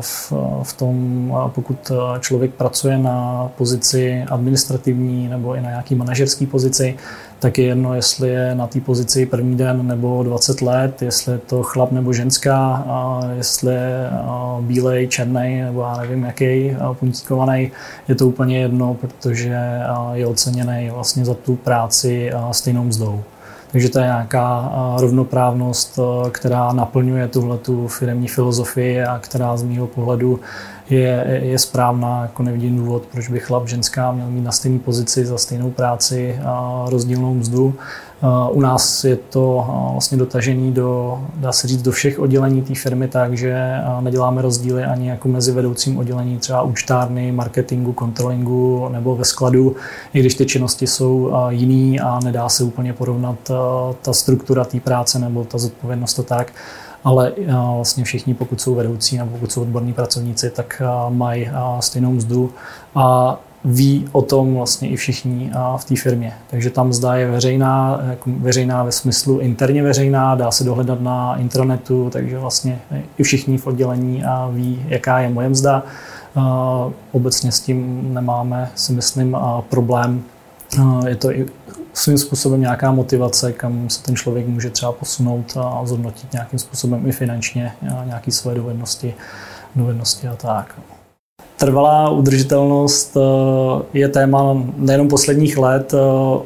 v, 0.00 0.32
v 0.62 0.72
tom, 0.72 1.34
pokud 1.54 1.92
člověk 2.20 2.54
pracuje 2.54 2.98
na 2.98 3.48
pozici 3.56 4.24
administrativní 4.30 5.28
nebo 5.28 5.54
i 5.54 5.60
na 5.60 5.68
nějaký 5.68 5.94
manažerské 5.94 6.46
pozici, 6.46 6.96
tak 7.38 7.58
je 7.58 7.64
jedno, 7.64 7.94
jestli 7.94 8.28
je 8.28 8.54
na 8.54 8.66
té 8.66 8.80
pozici 8.80 9.26
první 9.26 9.56
den 9.56 9.86
nebo 9.86 10.22
20 10.22 10.62
let, 10.62 11.02
jestli 11.02 11.32
je 11.32 11.38
to 11.38 11.62
chlap 11.62 11.92
nebo 11.92 12.12
ženská, 12.12 12.84
jestli 13.36 13.74
je 13.74 14.10
bílej, 14.60 15.08
černý 15.08 15.60
nebo 15.60 15.80
já 15.80 15.96
nevím 15.96 16.24
jaký, 16.24 16.76
puntíkovaný, 16.92 17.70
je 18.08 18.14
to 18.14 18.26
úplně 18.26 18.58
jedno, 18.58 18.94
protože 18.94 19.58
je 20.12 20.26
oceněný 20.26 20.90
vlastně 20.94 21.24
za 21.24 21.34
tu 21.34 21.56
práci 21.56 22.30
stejnou 22.50 22.84
mzdou. 22.84 23.22
Takže 23.72 23.88
to 23.88 23.98
je 23.98 24.04
nějaká 24.04 24.72
rovnoprávnost, 25.00 25.98
která 26.30 26.72
naplňuje 26.72 27.28
tuhle 27.28 27.58
tu 27.58 27.88
firmní 27.88 28.28
filozofii 28.28 29.02
a 29.02 29.18
která 29.18 29.56
z 29.56 29.62
mého 29.62 29.86
pohledu 29.86 30.40
je, 30.90 31.40
je 31.42 31.58
správná. 31.58 32.22
Jako 32.22 32.42
nevidím 32.42 32.76
důvod, 32.76 33.02
proč 33.12 33.28
by 33.28 33.40
chlap, 33.40 33.68
ženská 33.68 34.12
měl 34.12 34.26
mít 34.26 34.40
na 34.40 34.52
stejné 34.52 34.78
pozici 34.78 35.26
za 35.26 35.38
stejnou 35.38 35.70
práci 35.70 36.38
a 36.44 36.84
rozdílnou 36.88 37.34
mzdu. 37.34 37.74
U 38.50 38.60
nás 38.60 39.04
je 39.04 39.16
to 39.16 39.66
vlastně 39.92 40.18
dotažený 40.18 40.72
do, 40.72 41.20
dá 41.34 41.52
se 41.52 41.68
říct, 41.68 41.82
do 41.82 41.92
všech 41.92 42.18
oddělení 42.18 42.62
té 42.62 42.74
firmy, 42.74 43.08
takže 43.08 43.74
neděláme 44.00 44.42
rozdíly 44.42 44.84
ani 44.84 45.08
jako 45.08 45.28
mezi 45.28 45.52
vedoucím 45.52 45.98
oddělení 45.98 46.38
třeba 46.38 46.62
účtárny, 46.62 47.32
marketingu, 47.32 47.92
kontrolingu 47.92 48.88
nebo 48.92 49.16
ve 49.16 49.24
skladu, 49.24 49.76
i 50.12 50.20
když 50.20 50.34
ty 50.34 50.46
činnosti 50.46 50.86
jsou 50.86 51.32
jiný 51.48 52.00
a 52.00 52.20
nedá 52.24 52.48
se 52.48 52.64
úplně 52.64 52.92
porovnat 52.92 53.50
ta 54.02 54.12
struktura 54.12 54.64
té 54.64 54.80
práce 54.80 55.18
nebo 55.18 55.44
ta 55.44 55.58
zodpovědnost 55.58 56.14
to 56.14 56.22
tak. 56.22 56.52
Ale 57.04 57.32
vlastně 57.74 58.04
všichni, 58.04 58.34
pokud 58.34 58.60
jsou 58.60 58.74
vedoucí 58.74 59.18
nebo 59.18 59.30
pokud 59.30 59.52
jsou 59.52 59.62
odborní 59.62 59.92
pracovníci, 59.92 60.50
tak 60.50 60.82
mají 61.08 61.50
stejnou 61.80 62.12
mzdu. 62.12 62.50
A 62.94 63.38
ví 63.64 64.08
o 64.12 64.22
tom 64.22 64.54
vlastně 64.54 64.88
i 64.88 64.96
všichni 64.96 65.52
v 65.76 65.84
té 65.84 65.96
firmě. 65.96 66.32
Takže 66.50 66.70
tam 66.70 66.88
mzda 66.88 67.14
je 67.14 67.30
veřejná, 67.30 68.00
veřejná 68.26 68.84
ve 68.84 68.92
smyslu 68.92 69.38
interně 69.38 69.82
veřejná, 69.82 70.34
dá 70.34 70.50
se 70.50 70.64
dohledat 70.64 71.00
na 71.00 71.36
intranetu, 71.36 72.10
takže 72.10 72.38
vlastně 72.38 72.78
i 73.18 73.22
všichni 73.22 73.58
v 73.58 73.66
oddělení 73.66 74.24
ví, 74.50 74.82
jaká 74.88 75.18
je 75.18 75.28
moje 75.28 75.48
mzda. 75.48 75.82
Obecně 77.12 77.52
s 77.52 77.60
tím 77.60 78.08
nemáme, 78.14 78.70
si 78.74 78.92
myslím, 78.92 79.36
problém. 79.68 80.22
Je 81.06 81.16
to 81.16 81.32
i 81.32 81.46
svým 81.92 82.18
způsobem 82.18 82.60
nějaká 82.60 82.92
motivace, 82.92 83.52
kam 83.52 83.90
se 83.90 84.02
ten 84.02 84.16
člověk 84.16 84.46
může 84.46 84.70
třeba 84.70 84.92
posunout 84.92 85.56
a 85.60 85.80
zhodnotit 85.84 86.32
nějakým 86.32 86.58
způsobem 86.58 87.06
i 87.06 87.12
finančně 87.12 87.72
nějaké 88.04 88.30
své 88.30 88.54
dovednosti, 88.54 89.14
dovednosti 89.76 90.28
a 90.28 90.36
tak. 90.36 90.74
Trvalá 91.62 92.10
udržitelnost 92.10 93.16
eh, 93.16 93.98
je 93.98 94.08
téma 94.08 94.62
nejenom 94.76 95.08
posledních 95.08 95.58
let, 95.58 95.94
eh, 95.94 95.98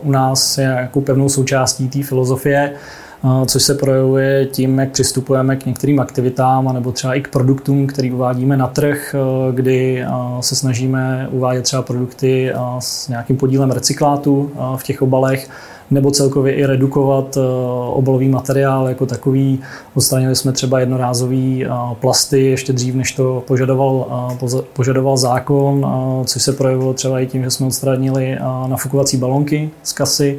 u 0.03 0.11
nás 0.11 0.59
je 0.59 0.65
jako 0.65 1.01
pevnou 1.01 1.29
součástí 1.29 1.89
té 1.89 2.03
filozofie, 2.03 2.73
eh, 2.73 3.47
což 3.47 3.63
se 3.63 3.75
projevuje 3.75 4.47
tím, 4.47 4.79
jak 4.79 4.91
přistupujeme 4.91 5.57
k 5.57 5.67
některým 5.67 6.01
aktivitám 6.01 6.75
nebo 6.75 6.93
třeba 6.93 7.15
i 7.15 7.21
k 7.21 7.29
produktům, 7.29 7.87
který 7.87 8.13
uvádíme 8.13 8.57
na 8.57 8.67
trh, 8.67 9.15
kdy 9.53 10.05
se 10.41 10.57
snažíme 10.57 11.29
uvádět 11.31 11.65
třeba 11.65 11.83
produkty 11.83 12.53
s 12.79 13.09
nějakým 13.09 13.37
podílem 13.37 13.71
recyklátu 13.71 14.51
v 14.77 14.83
těch 14.83 15.03
obalech, 15.03 15.49
nebo 15.91 16.11
celkově 16.11 16.55
i 16.55 16.67
redukovat 16.67 17.37
eh, 17.37 17.41
obalový 17.89 18.29
materiál 18.29 18.89
jako 18.89 19.07
takový. 19.07 19.61
Odstranili 19.95 20.37
jsme 20.37 20.53
třeba 20.53 20.81
jednorázový 20.81 21.65
eh, 21.65 21.71
plasty 22.01 22.45
ještě 22.45 22.73
dřív, 22.73 22.95
než 22.95 23.13
to 23.13 23.43
požadoval, 23.47 24.07
eh, 24.43 24.63
požadoval 24.73 25.17
zákon, 25.17 25.87
což 26.25 26.43
se 26.43 26.53
projevilo 26.53 26.95
třeba 26.95 27.21
i 27.21 27.27
tím, 27.27 27.45
že 27.45 27.51
jsme 27.51 27.67
odstranili 27.67 28.39
nafukovací 28.67 29.17
balonky 29.17 29.71
z 29.83 29.93
kasy 29.93 30.39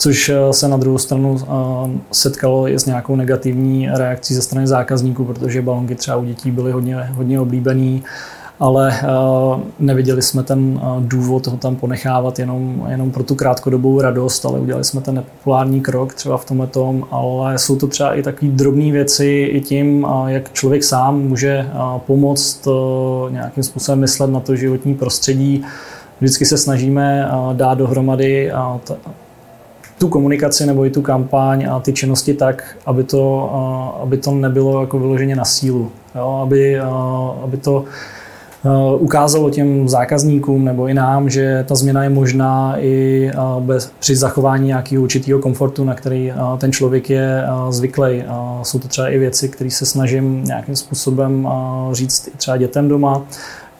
což 0.00 0.30
se 0.50 0.68
na 0.68 0.76
druhou 0.76 0.98
stranu 0.98 1.38
setkalo 2.12 2.68
i 2.68 2.78
s 2.78 2.86
nějakou 2.86 3.16
negativní 3.16 3.88
reakcí 3.92 4.34
ze 4.34 4.42
strany 4.42 4.66
zákazníků, 4.66 5.24
protože 5.24 5.62
balonky 5.62 5.94
třeba 5.94 6.16
u 6.16 6.24
dětí 6.24 6.50
byly 6.50 6.72
hodně, 6.72 6.96
hodně 6.96 7.40
oblíbený 7.40 8.02
ale 8.60 9.00
uh, 9.02 9.60
neviděli 9.78 10.22
jsme 10.22 10.42
ten 10.42 10.80
uh, 10.82 11.02
důvod 11.02 11.46
ho 11.46 11.56
tam 11.56 11.76
ponechávat 11.76 12.38
jenom, 12.38 12.86
jenom 12.90 13.10
pro 13.10 13.22
tu 13.22 13.34
krátkodobou 13.34 14.00
radost, 14.00 14.46
ale 14.46 14.60
udělali 14.60 14.84
jsme 14.84 15.00
ten 15.00 15.14
nepopulární 15.14 15.80
krok 15.80 16.14
třeba 16.14 16.36
v 16.36 16.44
tomhle 16.44 16.66
tom, 16.66 17.06
ale 17.10 17.58
jsou 17.58 17.76
to 17.76 17.86
třeba 17.86 18.14
i 18.14 18.22
takové 18.22 18.50
drobné 18.50 18.92
věci 18.92 19.26
i 19.52 19.60
tím, 19.60 20.04
uh, 20.04 20.28
jak 20.28 20.52
člověk 20.52 20.84
sám 20.84 21.20
může 21.20 21.66
pomoct 22.06 22.68
nějakým 23.30 23.62
způsobem 23.62 24.00
myslet 24.00 24.30
na 24.30 24.40
to 24.40 24.56
životní 24.56 24.94
prostředí. 24.94 25.64
Vždycky 26.20 26.46
se 26.46 26.58
snažíme 26.58 27.30
dát 27.52 27.78
dohromady 27.78 28.52
tu 29.98 30.08
komunikaci 30.08 30.66
nebo 30.66 30.86
i 30.86 30.90
tu 30.90 31.02
kampaň 31.02 31.66
a 31.70 31.80
ty 31.80 31.92
činnosti 31.92 32.34
tak, 32.34 32.76
aby 32.86 33.04
to, 33.04 33.50
aby 34.02 34.16
to 34.16 34.30
nebylo 34.30 34.80
jako 34.80 34.98
vyloženě 34.98 35.36
na 35.36 35.44
sílu. 35.44 35.90
Jo? 36.14 36.40
Aby, 36.42 36.80
aby 37.42 37.56
to 37.56 37.84
Eh, 37.84 38.17
ukázalo 38.98 39.50
těm 39.50 39.88
zákazníkům 39.88 40.64
nebo 40.64 40.88
i 40.88 40.94
nám, 40.94 41.30
že 41.30 41.64
ta 41.68 41.74
změna 41.74 42.02
je 42.02 42.08
možná 42.08 42.74
i 42.78 43.30
eh, 43.34 43.36
bez, 43.60 43.92
při 43.98 44.16
zachování 44.16 44.66
nějakého 44.66 45.02
určitého 45.02 45.40
komfortu, 45.40 45.84
na 45.84 45.94
který 45.94 46.30
eh, 46.30 46.34
ten 46.58 46.72
člověk 46.72 47.10
je 47.10 47.44
zvyklý. 47.70 48.24
Jsou 48.62 48.78
to 48.78 48.88
třeba 48.88 49.08
i 49.08 49.18
věci, 49.18 49.48
které 49.48 49.70
se 49.70 49.86
snažím 49.86 50.44
nějakým 50.44 50.76
způsobem 50.76 51.48
říct 51.92 52.28
třeba 52.36 52.56
dětem 52.56 52.88
doma, 52.88 53.22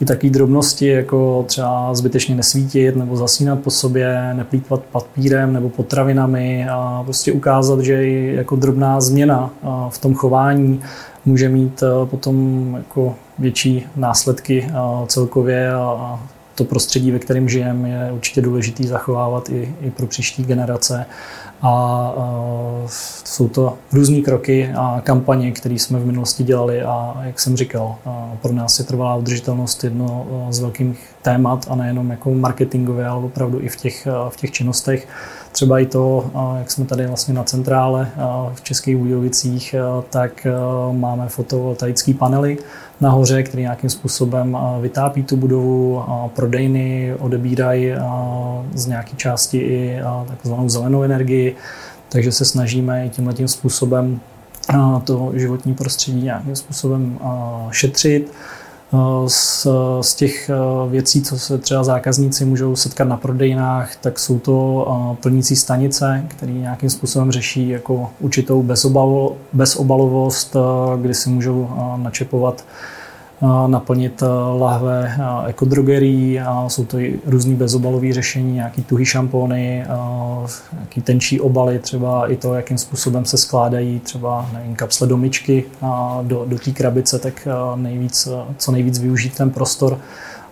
i 0.00 0.04
takové 0.04 0.30
drobnosti, 0.30 0.87
jako 0.87 1.44
třeba 1.49 1.94
zbytečně 1.94 2.35
nesvítit 2.35 2.97
nebo 2.97 3.16
zasínat 3.16 3.61
po 3.61 3.70
sobě, 3.70 4.35
neplýtvat 4.35 4.80
papírem 4.92 5.52
nebo 5.52 5.68
potravinami 5.68 6.68
a 6.68 7.02
prostě 7.04 7.32
ukázat, 7.32 7.80
že 7.80 8.06
i 8.06 8.35
jako 8.35 8.56
drobná 8.56 9.00
změna 9.00 9.50
v 9.88 9.99
tom 9.99 10.14
chování 10.14 10.80
může 11.25 11.49
mít 11.49 11.82
potom 12.04 12.75
jako 12.78 13.14
větší 13.38 13.87
následky 13.97 14.71
celkově 15.07 15.73
a 15.73 16.21
to 16.54 16.64
prostředí, 16.64 17.11
ve 17.11 17.18
kterém 17.18 17.49
žijeme, 17.49 17.88
je 17.88 18.12
určitě 18.12 18.40
důležitý 18.42 18.87
zachovávat 18.87 19.49
i, 19.49 19.75
i 19.80 19.90
pro 19.90 20.07
příští 20.07 20.45
generace. 20.45 21.07
A, 21.62 21.68
a 21.68 22.12
jsou 23.25 23.49
to 23.49 23.78
různé 23.92 24.21
kroky 24.21 24.73
a 24.76 25.00
kampaně, 25.04 25.52
které 25.52 25.75
jsme 25.75 25.99
v 25.99 26.07
minulosti 26.07 26.45
dělali 26.45 26.83
a 26.83 27.21
jak 27.23 27.40
jsem 27.40 27.57
říkal, 27.57 27.97
pro 28.42 28.52
nás 28.52 28.78
je 28.78 28.85
trvalá 28.85 29.16
udržitelnost 29.16 29.85
jedno 29.85 30.26
z 30.50 30.59
velkých 30.59 31.11
témat 31.23 31.66
a 31.71 31.75
nejenom 31.75 32.11
jako 32.11 32.35
marketingové, 32.35 33.07
ale 33.07 33.25
opravdu 33.25 33.61
i 33.61 33.68
v 33.68 33.76
těch, 33.76 34.09
v 34.28 34.37
těch 34.37 34.50
činnostech. 34.50 35.09
Třeba 35.52 35.78
i 35.78 35.87
to, 35.87 36.31
jak 36.59 36.71
jsme 36.71 36.85
tady 36.85 37.07
vlastně 37.07 37.35
na 37.35 37.45
centrále 37.45 38.11
v 38.55 38.61
Českých 38.61 38.97
Budějovicích, 38.97 39.75
tak 40.11 40.47
máme 40.93 41.28
fotovoltaické 41.28 42.14
panely, 42.14 42.59
nahoře, 43.00 43.43
který 43.43 43.62
nějakým 43.62 43.90
způsobem 43.90 44.59
vytápí 44.81 45.23
tu 45.23 45.37
budovu, 45.37 46.02
prodejny 46.37 47.14
odebírají 47.19 47.93
z 48.75 48.87
nějaké 48.87 49.17
části 49.17 49.59
i 49.59 50.00
takzvanou 50.28 50.69
zelenou 50.69 51.02
energii, 51.02 51.57
takže 52.09 52.33
se 52.33 52.45
snažíme 52.45 53.07
i 53.07 53.09
tímhle 53.09 53.35
tím 53.35 53.49
způsobem 53.49 54.21
to 55.05 55.33
životní 55.35 55.75
prostředí 55.75 56.23
nějakým 56.23 56.57
způsobem 56.57 57.19
šetřit. 57.71 58.33
Z, 59.26 59.66
z 60.00 60.14
těch 60.14 60.50
věcí, 60.90 61.23
co 61.23 61.38
se 61.38 61.59
třeba 61.59 61.85
zákazníci 61.85 62.45
můžou 62.45 62.76
setkat 62.76 63.04
na 63.04 63.16
prodejnách, 63.16 63.97
tak 63.97 64.18
jsou 64.18 64.38
to 64.38 65.16
plnící 65.23 65.57
stanice, 65.57 66.25
které 66.28 66.52
nějakým 66.52 66.90
způsobem 66.90 67.33
řeší 67.33 67.68
jako 67.68 68.11
určitou 68.21 68.62
bezobalovost, 69.52 70.57
kdy 71.02 71.14
si 71.14 71.30
můžou 71.30 71.68
načepovat 71.97 72.64
naplnit 73.66 74.23
lahve 74.59 75.12
ekodrogerí, 75.47 76.40
jsou 76.68 76.85
to 76.85 76.99
i 76.99 77.21
různý 77.26 77.54
bezobalové 77.54 78.12
řešení, 78.12 78.52
nějaký 78.52 78.83
tuhý 78.83 79.04
šampony, 79.04 79.85
nějaký 80.73 81.00
tenčí 81.00 81.40
obaly, 81.40 81.78
třeba 81.78 82.33
i 82.33 82.37
to, 82.37 82.54
jakým 82.54 82.78
způsobem 82.78 83.25
se 83.25 83.37
skládají 83.37 84.00
třeba 84.00 84.50
nevím, 84.52 84.75
kapsle 84.75 85.07
do 85.07 85.16
myčky 85.16 85.64
do, 86.23 86.45
do 86.49 86.59
té 86.59 86.71
krabice, 86.71 87.18
tak 87.18 87.49
nejvíc, 87.76 88.28
co 88.59 88.73
nejvíc 88.73 88.99
využít 88.99 89.37
ten 89.37 89.50
prostor 89.50 89.99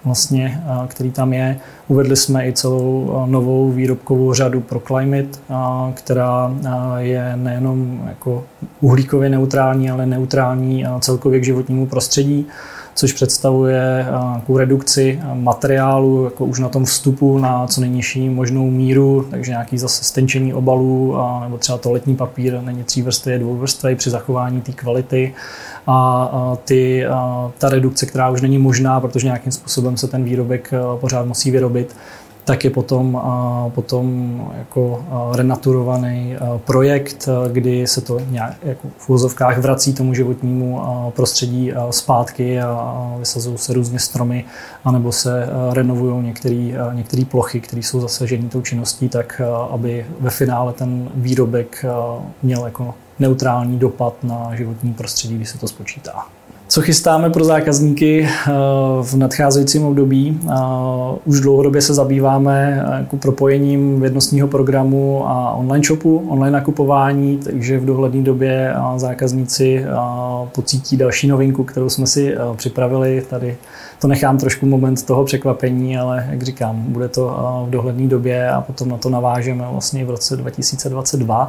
vlastně, 0.05 0.63
který 0.89 1.11
tam 1.11 1.33
je. 1.33 1.59
Uvedli 1.89 2.17
jsme 2.17 2.49
i 2.49 2.53
celou 2.53 3.23
novou 3.27 3.71
výrobkovou 3.71 4.35
řadu 4.35 4.61
pro 4.61 4.81
Climate, 4.81 5.39
která 5.95 6.55
je 6.97 7.33
nejenom 7.37 8.01
jako 8.09 8.45
uhlíkově 8.81 9.29
neutrální, 9.29 9.91
ale 9.91 10.07
neutrální 10.07 10.85
celkově 11.01 11.41
k 11.41 11.45
životnímu 11.45 11.87
prostředí 11.87 12.47
což 12.97 13.13
představuje 13.13 14.07
nějakou 14.09 14.57
redukci 14.57 15.21
materiálu 15.35 16.25
jako 16.25 16.45
už 16.45 16.61
na 16.61 16.69
tom 16.69 16.85
vstupu 16.85 17.39
na 17.39 17.67
co 17.67 17.81
nejnižší 17.81 18.29
možnou 18.29 18.71
míru, 18.71 19.27
takže 19.31 19.51
nějaký 19.51 19.79
zase 19.79 20.05
stenčení 20.05 20.55
obalů 20.55 21.17
nebo 21.43 21.59
třeba 21.59 21.79
toaletní 21.79 22.17
papír 22.17 22.61
není 22.61 22.85
tří 22.85 23.03
vrstvy, 23.03 23.33
je 23.33 23.39
dvou 23.39 23.57
vrstvy 23.57 23.97
při 23.97 24.11
zachování 24.11 24.61
té 24.61 24.73
kvality. 24.73 25.35
A 25.87 26.57
ty, 26.65 27.05
ta 27.59 27.69
redukce, 27.69 28.07
která 28.07 28.31
už 28.31 28.41
není 28.41 28.59
možná, 28.59 29.01
protože 29.01 29.27
nějakým 29.27 29.53
způsobem 29.53 29.97
se 29.97 30.09
ten 30.09 30.25
výrobek 30.25 30.71
pořád 31.01 31.27
musí 31.27 31.51
vyrobit, 31.51 31.97
tak 32.47 32.65
je 32.65 32.71
potom, 32.71 33.23
potom 33.75 34.41
jako 34.59 35.05
renaturovaný 35.33 36.37
projekt, 36.65 37.29
kdy 37.53 37.87
se 37.87 38.01
to 38.01 38.21
nějak 38.31 38.55
jako 38.63 38.89
v 38.99 39.11
úzovkách 39.11 39.59
vrací 39.59 39.95
tomu 39.95 40.15
životnímu 40.15 40.81
prostředí 41.17 41.73
zpátky 41.91 42.61
a 42.61 43.15
vysazují 43.19 43.59
se 43.59 43.73
různě 43.73 43.99
stromy, 43.99 44.45
anebo 44.85 45.13
se 45.13 45.49
renovují 45.73 46.25
některé 46.93 47.25
plochy, 47.31 47.61
které 47.61 47.83
jsou 47.83 48.01
zasažené 48.01 48.49
tou 48.49 48.63
činností, 48.63 49.09
tak 49.09 49.41
aby 49.71 50.07
ve 50.21 50.31
finále 50.31 50.73
ten 50.73 51.09
výrobek 51.15 51.85
měl 52.43 52.65
jako 52.65 52.95
neutrální 53.19 53.79
dopad 53.79 54.15
na 54.23 54.51
životní 54.55 54.93
prostředí, 54.93 55.37
když 55.37 55.49
se 55.49 55.59
to 55.59 55.69
spočítá. 55.69 56.27
Co 56.69 56.83
chystáme 56.83 57.31
pro 57.31 57.45
zákazníky 57.45 58.29
eh, 58.29 58.51
v 59.03 59.15
nadcházejícím 59.15 59.85
období? 59.85 60.41
Eh, 60.45 60.55
už 61.25 61.41
dlouhodobě 61.41 61.83
se 61.83 61.95
zabýváme 61.95 62.85
eh, 62.87 62.99
jako 62.99 63.17
propojením 63.17 64.01
vědnostního 64.01 64.49
programu 64.49 65.29
a 65.29 65.53
online 65.53 65.85
shopu, 65.87 66.27
online 66.29 66.51
nakupování, 66.51 67.39
takže 67.45 67.79
v 67.79 67.85
dohledné 67.85 68.23
době 68.23 68.75
zákazníci 68.97 69.85
pocítí 70.55 70.97
další 70.97 71.29
novinku, 71.29 71.65
kterou 71.65 71.89
jsme 71.89 72.07
si 72.07 72.35
připravili. 72.57 73.23
Tady 73.31 73.57
to 74.01 74.09
nechám 74.09 74.39
trošku 74.39 74.67
moment 74.67 75.07
toho 75.07 75.25
překvapení, 75.25 75.99
ale 75.99 76.27
jak 76.31 76.43
říkám, 76.43 76.83
bude 76.89 77.09
to 77.09 77.37
v 77.67 77.71
dohledné 77.71 78.09
době 78.09 78.51
a 78.51 78.61
potom 78.61 78.89
na 78.89 78.97
to 78.97 79.11
navážeme 79.11 79.65
vlastně 79.73 80.05
v 80.05 80.11
roce 80.11 80.37
2022 80.37 81.49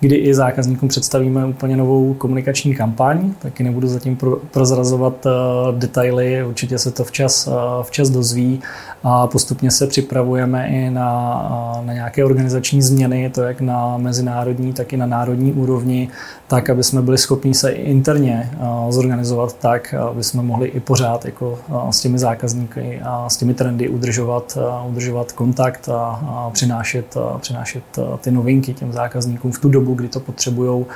kdy 0.00 0.16
i 0.16 0.34
zákazníkům 0.34 0.88
představíme 0.88 1.46
úplně 1.46 1.76
novou 1.76 2.14
komunikační 2.14 2.74
kampaň. 2.74 3.32
Taky 3.38 3.64
nebudu 3.64 3.88
zatím 3.88 4.18
prozrazovat 4.50 5.26
eh, 5.26 5.30
detaily, 5.72 6.44
určitě 6.44 6.78
se 6.78 6.90
to 6.90 7.04
včas, 7.04 7.46
eh, 7.46 7.50
včas 7.82 8.10
dozví 8.10 8.60
a 9.02 9.26
postupně 9.26 9.70
se 9.70 9.86
připravujeme 9.86 10.68
i 10.68 10.90
na, 10.90 11.78
eh, 11.82 11.86
na 11.86 11.92
nějaké 11.92 12.24
organizační 12.24 12.82
změny, 12.82 13.30
to 13.34 13.42
jak 13.42 13.60
na 13.60 13.98
mezinárodní, 13.98 14.72
tak 14.72 14.92
i 14.92 14.96
na 14.96 15.06
národní 15.06 15.52
úrovni, 15.52 16.08
tak, 16.46 16.70
aby 16.70 16.84
jsme 16.84 17.02
byli 17.02 17.18
schopni 17.18 17.54
se 17.54 17.70
i 17.70 17.82
interně 17.82 18.50
zorganizovat 18.88 19.56
tak, 19.58 19.94
aby 19.94 20.24
jsme 20.24 20.42
mohli 20.42 20.68
i 20.68 20.80
pořád 20.80 21.24
jako 21.24 21.58
s 21.90 22.00
těmi 22.00 22.18
zákazníky 22.18 23.00
a 23.04 23.28
s 23.28 23.36
těmi 23.36 23.54
trendy 23.54 23.88
udržovat, 23.88 24.58
udržovat 24.88 25.32
kontakt 25.32 25.88
a, 25.88 26.50
přinášet, 26.52 27.14
přinášet 27.38 27.82
ty 28.20 28.30
novinky 28.30 28.74
těm 28.74 28.92
zákazníkům 28.92 29.52
v 29.52 29.58
tu 29.58 29.68
dobu, 29.68 29.87
kdy 29.94 30.08
to 30.08 30.20
potřebují 30.20 30.86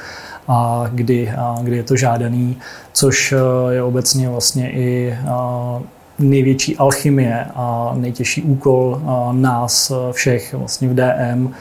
a 0.48 0.84
kdy, 0.90 1.30
a 1.30 1.58
kdy 1.62 1.76
je 1.76 1.82
to 1.82 1.96
žádaný, 1.96 2.56
což 2.92 3.32
eh, 3.32 3.74
je 3.74 3.82
obecně 3.82 4.28
vlastně 4.28 4.70
i 4.70 5.18
eh, 5.20 5.82
největší 6.18 6.76
alchymie 6.76 7.46
a 7.54 7.92
nejtěžší 7.96 8.42
úkol 8.42 9.02
eh, 9.02 9.32
nás 9.32 9.92
všech 10.12 10.54
vlastně 10.54 10.88
v 10.88 10.94
DM 10.94 11.54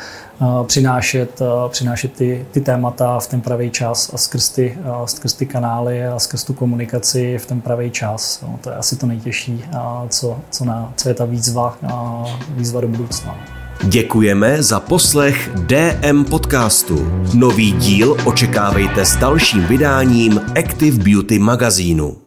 přinášet, 0.68 1.42
přinášet 1.70 2.14
ty, 2.14 2.46
ty 2.52 2.62
témata 2.62 3.20
v 3.20 3.28
ten 3.28 3.42
pravý 3.42 3.70
čas 3.70 4.12
a 4.14 4.18
skrz 4.18 4.50
ty, 4.50 4.78
skrz 5.06 5.34
ty 5.34 5.46
kanály 5.46 6.08
a 6.08 6.20
skrz 6.20 6.44
tu 6.44 6.54
komunikaci 6.54 7.38
v 7.38 7.46
ten 7.46 7.62
pravý 7.62 7.92
čas. 7.92 8.42
No, 8.42 8.60
to 8.64 8.70
je 8.70 8.76
asi 8.76 8.96
to 8.96 9.08
nejtěžší, 9.08 9.66
co, 10.10 10.40
co, 10.50 10.66
na, 10.66 10.94
co 10.96 11.10
je 11.10 11.16
ta 11.16 11.26
výzva, 11.26 11.78
výzva 12.56 12.82
do 12.82 12.88
budoucna. 12.88 13.61
Děkujeme 13.84 14.64
za 14.64 14.80
poslech 14.80 15.50
DM 15.56 16.24
podcastu. 16.24 17.08
Nový 17.34 17.72
díl 17.72 18.18
očekávejte 18.26 19.06
s 19.06 19.16
dalším 19.16 19.66
vydáním 19.66 20.42
Active 20.60 21.04
Beauty 21.04 21.40
magazínu. 21.40 22.16